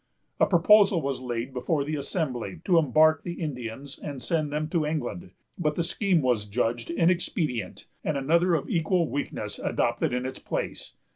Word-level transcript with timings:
A 0.39 0.47
proposal 0.47 0.99
was 0.99 1.21
laid 1.21 1.53
before 1.53 1.83
the 1.85 1.95
Assembly 1.95 2.59
to 2.65 2.79
embark 2.79 3.21
the 3.21 3.33
Indians 3.33 3.99
and 3.99 4.19
send 4.19 4.51
them 4.51 4.67
to 4.69 4.83
England; 4.83 5.29
but 5.59 5.75
the 5.75 5.83
scheme 5.83 6.23
was 6.23 6.47
judged 6.47 6.89
inexpedient, 6.89 7.85
and 8.03 8.17
another, 8.17 8.55
of 8.55 8.67
equal 8.67 9.07
weakness, 9.07 9.59
adopted 9.59 10.11
in 10.11 10.25
its 10.25 10.39
place. 10.39 10.95